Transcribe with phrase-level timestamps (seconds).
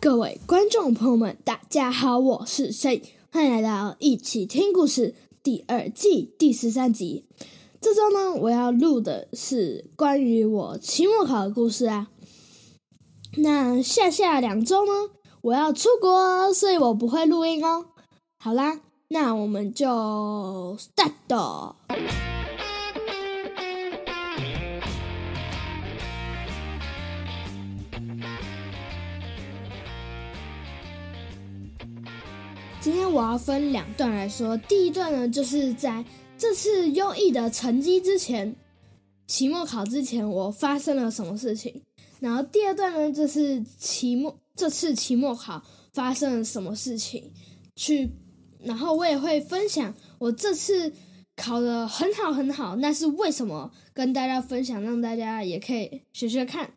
[0.00, 7.26] 各位观众朋友们，大家好，我是 Shay，欢迎来到一起听故事第二季第十三集。
[7.80, 12.08] 这周呢，我要录的是关于我期末考的故事啊。
[13.36, 14.92] 那下下两周呢，
[15.42, 17.86] 我要出国，所以我不会录音哦。
[18.38, 21.74] 好啦，那我们就 start。
[32.84, 34.54] 今天我要分两段来说。
[34.58, 36.04] 第一段呢，就是在
[36.36, 38.54] 这次优异的成绩之前，
[39.26, 41.80] 期末考之前，我发生了什么事情。
[42.20, 47.32] 然后第二段呢，就是期末这次期末考发生了什么事情。
[47.74, 48.10] 去，
[48.60, 50.92] 然后我也会分享我这次
[51.34, 53.72] 考得很好很好，那是为什么？
[53.94, 56.74] 跟大家分享，让大家也可以学学看。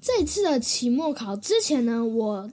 [0.00, 2.50] 这次的期末考之前呢，我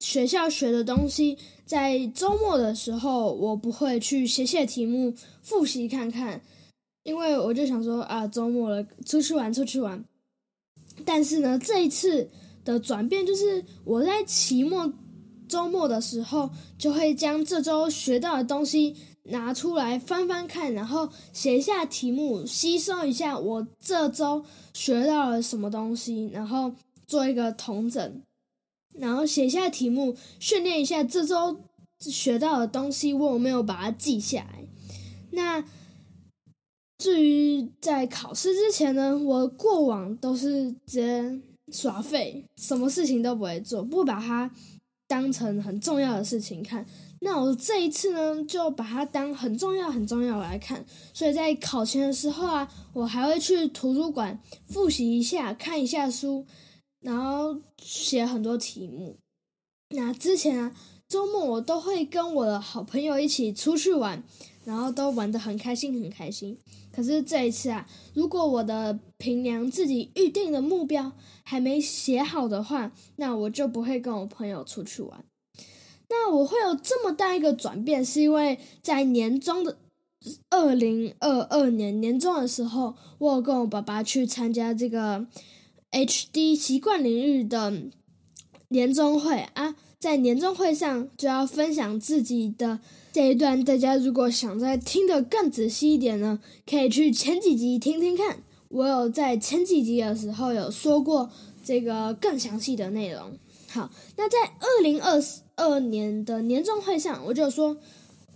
[0.00, 1.38] 学校学的东西。
[1.68, 6.40] 在周末的时候，我不会去写写题目复习看看，
[7.02, 10.02] 因为我就想说啊，周末了，出去玩，出去玩。
[11.04, 12.30] 但是呢，这一次
[12.64, 14.90] 的转变就是，我在期末
[15.46, 26.72] 周末的时候，就会将这周学到的东西拿出来翻翻看，然后写一下题目，吸收一下我这周学到了什么东西，然后
[27.06, 28.22] 做一个统整。
[28.98, 31.60] 然后写下题目，训练一下这周
[32.00, 34.64] 学到的东西，我有没有把它记下来？
[35.30, 35.64] 那
[36.98, 41.40] 至于在考试之前呢，我过往都是直接
[41.72, 44.50] 耍废，什么事情都不会做，不把它
[45.06, 46.84] 当成很重要的事情看。
[47.20, 50.84] 那我这一次呢，就把它当很重要、很重要来看。
[51.12, 56.46] 所以在考前的时候啊，我还会去图书馆复习一下，看一下书。
[57.00, 59.16] 然后写很多题目。
[59.90, 60.76] 那之前啊，
[61.08, 64.22] 周末我都会跟我的好朋友一起出去玩，
[64.64, 66.58] 然后都玩得很开心，很开心。
[66.92, 71.12] 可是这一次啊，如果我的平凉自己预定的目标
[71.44, 75.24] 还没写好的话，那我就不会跟我朋友出去玩。
[76.10, 79.78] 那我会有这么大一个转变，是因为在年终的
[80.50, 85.26] 二零二二年年终的时候，我跟我爸爸去参加这个。
[85.90, 87.72] HD 习惯领域的
[88.68, 92.80] 年终会啊，在年终会上就要分享自己的
[93.12, 93.64] 这一段。
[93.64, 98.42] 大家如果想再听得更仔细一点呢，可以去前几集听听看。
[98.68, 101.30] 我有在前几集的时候有说过
[101.64, 103.38] 这个更详细的内容。
[103.70, 105.18] 好，那在二零二
[105.56, 107.78] 二年的年终会上，我就说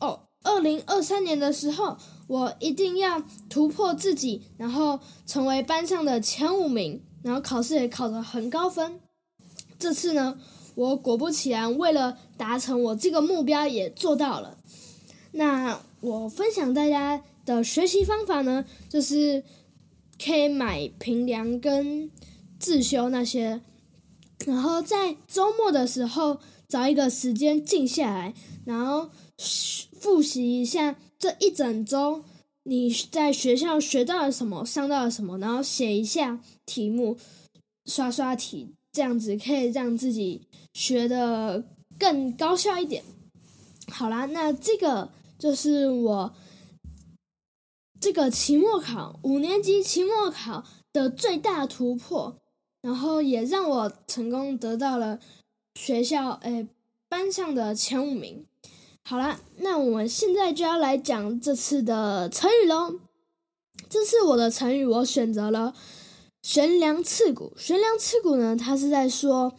[0.00, 1.98] 哦，二零二三年的时候，
[2.32, 7.02] 我一定要突破自己，然后成为班上的前五名。
[7.22, 8.98] 然后考试也考得很高分，
[9.78, 10.40] 这次呢，
[10.74, 14.58] 我果不其然，为了达成我这个目标，也做到了。
[15.32, 19.44] 那我分享大家的学习方法呢，就是
[20.24, 22.10] 可以买评量跟
[22.58, 23.60] 自修那些，
[24.44, 29.10] 然后在周末的时候找一个时间静下来，然后
[30.00, 32.24] 复习一下这一整周。
[32.64, 37.16] 你在学校学到了什么，上到了什么，然后写一下题目，
[37.86, 41.64] 刷刷题，这样子可以让自己学的
[41.96, 43.04] 更高效一点。
[43.86, 46.34] 好啦，那这个就是我
[48.00, 52.36] 这个期末考五年级期末考的最大突破，
[52.80, 55.20] 然后也让我成功得到了
[55.74, 56.66] 学校诶
[57.08, 58.44] 班上的前五名。
[59.04, 63.00] 好啦，那我们现在就要来讲这次的成语喽。
[63.90, 65.74] 这次我的成语我选择了
[66.40, 67.52] “悬梁刺股”。
[67.58, 69.54] 悬梁刺股呢，它是在说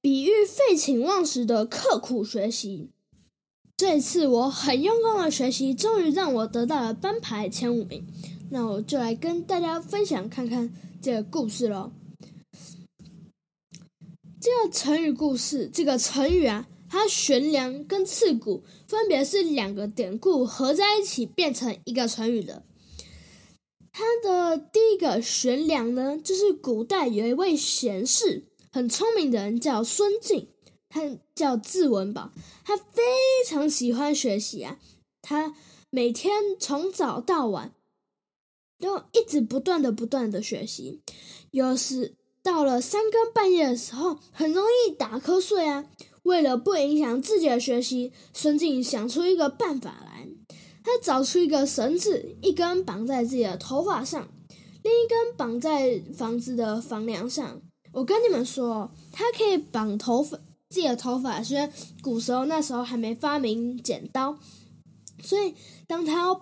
[0.00, 2.90] 比喻废寝忘食的刻苦学习。
[3.76, 8.06] 这一次我很用功的学习，终于让我得到了班排前五名。
[8.50, 11.92] 那我就来跟大家分享看看这个故事喽。
[14.40, 16.66] 这个成语故事，这个成语啊。
[16.90, 22.64] 它悬梁跟刺股分别是两个典故合在一起变成一个成语的。
[23.92, 30.48] 它的第一个悬梁呢，就是古代有一位贤士，很聪明的人叫孙敬，
[30.88, 32.32] 他叫字文宝，
[32.64, 33.02] 他非
[33.46, 34.80] 常喜欢学习啊，
[35.22, 35.54] 他
[35.90, 37.72] 每天从早到晚
[38.80, 41.02] 都一直不断的不断的学习，
[41.52, 45.86] 有时到了三更半夜的时候，很容易打瞌睡啊。
[46.22, 50.28] 为了不影响自己的学习，孙敬想出一个办法来。
[50.82, 54.28] 他找出一个绳子，一根绑在自己的头发上，
[54.82, 57.60] 另一根绑在房子的房梁上。
[57.92, 60.38] 我跟你们说，他可以绑头发，
[60.70, 61.70] 自己的头发，虽然
[62.02, 64.38] 古时候那时候还没发明剪刀，
[65.22, 65.54] 所以
[65.86, 66.40] 当他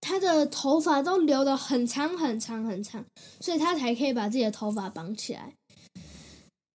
[0.00, 3.04] 他的头发都留得很长很长很长，
[3.40, 5.54] 所以他才可以把自己的头发绑起来。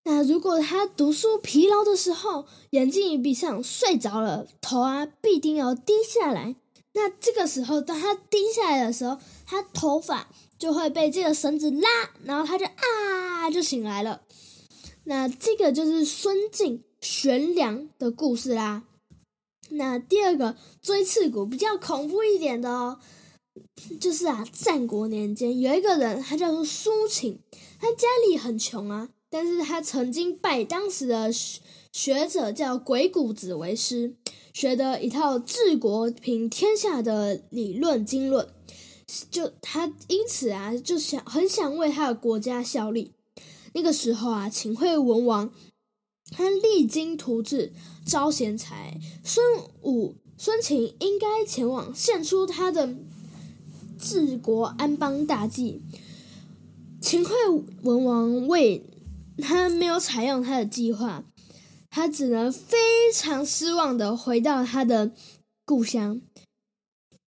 [0.03, 6.56] 那如果他读书疲劳的时候，眼睛一闭上睡着了，头啊必定要低下来。
[6.94, 10.27] 那这个时候，当他低下来的时候，他头发
[10.57, 14.21] 就会被这个绳子拉，然后他就啊就醒来了。
[15.03, 18.83] 那这个就是孙敬悬梁的故事啦。
[19.69, 23.00] 那第二个锥刺股比较恐怖一点的哦，
[24.00, 27.39] 就是啊，战国年间有一个人，他叫做苏秦，
[27.80, 29.09] 他家里很穷啊。
[29.31, 31.31] 但是他曾经拜当时的
[31.93, 34.13] 学者叫鬼谷子为师，
[34.53, 38.49] 学得一套治国平天下的理论经论，
[39.31, 43.13] 就他因此啊，就想很想为他的国家效力。
[43.73, 45.53] 那个时候啊，秦惠文王
[46.29, 47.71] 他励精图治，
[48.05, 49.45] 招贤才，孙
[49.83, 52.97] 武、孙秦应该前往献出他的
[53.97, 55.81] 治国安邦大计。
[56.99, 57.31] 秦惠
[57.83, 58.85] 文王为
[59.37, 61.23] 他没有采用他的计划，
[61.89, 62.77] 他只能非
[63.13, 65.11] 常失望的回到他的
[65.65, 66.21] 故乡，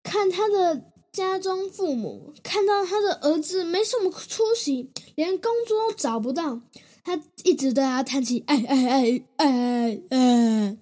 [0.03, 6.61] 看他的家中父母，看到他的儿子没什么出息，连工作都找不到，
[7.03, 10.79] 他一直对他叹气，哎哎哎哎哎，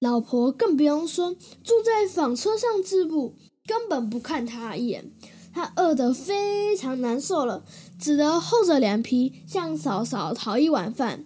[0.00, 1.34] 老婆更不用说，
[1.64, 3.34] 住在纺车上织布，
[3.66, 5.12] 根本不看他一眼。
[5.58, 7.64] 他饿得非常难受了，
[7.98, 11.24] 只得厚着脸皮向嫂嫂讨一碗饭。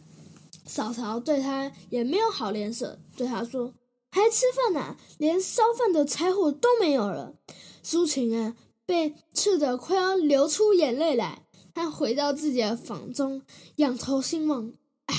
[0.65, 3.75] 嫂嫂对他也没有好脸色，对他说
[4.11, 4.97] ：“还吃饭呢？
[5.19, 7.35] 连烧饭的柴火都没有了。”
[7.85, 8.57] 苏秦啊，
[8.87, 11.43] 被气得快要流出眼泪来。
[11.75, 13.43] 他回到自己的房中，
[13.77, 14.73] 仰头心望
[15.13, 15.15] ：“唉，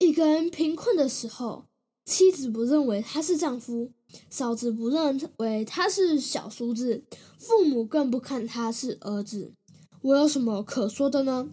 [0.00, 1.65] 一个人贫困的时候，
[2.06, 3.90] 妻子不认为他是丈夫。”
[4.30, 7.04] 嫂子不认为他是小叔子，
[7.38, 9.52] 父母更不看他是儿子，
[10.00, 11.50] 我有什么可说的呢？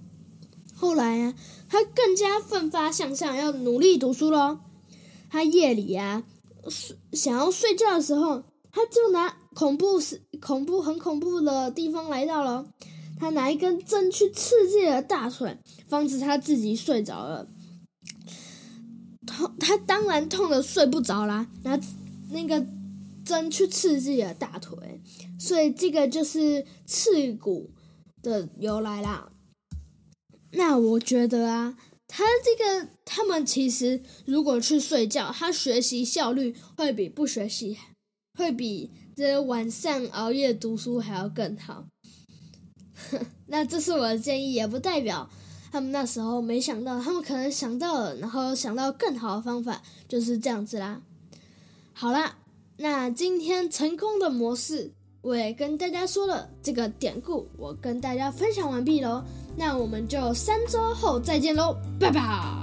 [0.74, 1.36] 后来啊，
[1.68, 4.60] 他更加奋发向上，要努力读书喽。
[5.30, 6.24] 他夜里啊，
[7.12, 12.66] 想要睡觉的时候，他就拿恐怖是恐怖很恐怖的地方来到了。
[13.20, 15.58] 他拿一根针去刺自己的大腿，
[15.88, 17.48] 防止他自己睡着了。
[19.60, 21.48] 他当然痛得睡不着啦。
[21.64, 21.88] 然后。
[22.30, 22.66] 那个
[23.24, 25.00] 针去刺自己的大腿，
[25.40, 27.70] 所以这个就是刺骨
[28.24, 29.32] 的由来啦。
[30.54, 31.78] 那我觉得啊，
[32.08, 37.78] 他这个他们其实如果去睡觉，他学习效率会比不学习，
[38.34, 41.86] 会比这晚上熬夜读书还要更好。
[43.46, 45.30] 那这是我的建议，也不代表
[45.74, 51.02] 他们那时候没想到，他们可能想到了，然后想到更好的方法，就是这样子啦。
[51.94, 52.36] 好啦，
[52.78, 54.92] 那今天成功的模式
[55.24, 59.24] 我也跟大家说了，这个典故我跟大家分享完毕喽。
[59.58, 62.63] 那我们就三周后再见喽，拜拜。